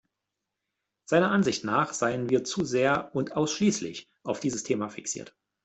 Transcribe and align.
Seiner 1.05 1.29
Ansicht 1.29 1.63
nach 1.63 1.93
seien 1.93 2.29
wir 2.31 2.43
zu 2.43 2.65
sehr 2.65 3.13
und 3.13 3.35
ausschließlich 3.37 4.09
auf 4.23 4.39
dieses 4.39 4.63
Thema 4.63 4.89
fixiert. 4.89 5.35